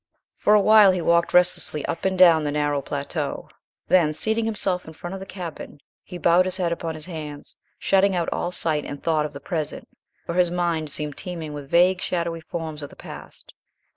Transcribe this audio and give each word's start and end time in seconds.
For 0.39 0.55
a 0.55 0.59
while 0.61 0.89
he 0.93 0.99
walked 0.99 1.31
restlessly 1.31 1.85
up 1.85 2.05
and 2.05 2.17
down 2.17 2.43
the 2.43 2.51
narrow 2.51 2.81
plateau; 2.81 3.49
then, 3.87 4.13
seating 4.15 4.45
himself 4.45 4.87
in 4.87 4.93
front 4.95 5.13
of 5.13 5.19
the 5.19 5.27
cabin, 5.27 5.77
he 6.01 6.17
bowed 6.17 6.45
his 6.45 6.57
head 6.57 6.71
upon 6.71 6.95
his 6.95 7.05
hands, 7.05 7.55
shutting 7.77 8.15
out 8.15 8.27
all 8.33 8.51
sight 8.51 8.83
and 8.83 9.03
thought 9.03 9.27
of 9.27 9.33
the 9.33 9.39
present, 9.39 9.87
for 10.25 10.33
his 10.33 10.49
mind 10.49 10.89
seemed 10.89 11.17
teeming 11.17 11.53
with 11.53 11.69
vague, 11.69 12.01
shadowy 12.01 12.41
forms 12.41 12.81
of 12.81 12.89
the 12.89 12.95
past. 12.95 13.53